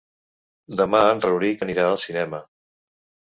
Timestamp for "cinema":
2.05-2.39